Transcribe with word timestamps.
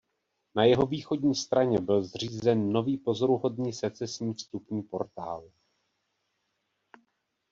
Na 0.55 0.63
jeho 0.63 0.85
východní 0.85 1.35
straně 1.35 1.79
byl 1.79 2.03
zřízen 2.03 2.71
nový 2.71 2.97
pozoruhodný 2.97 3.73
secesní 3.73 4.33
vstupní 4.33 4.83
portál. 4.83 5.51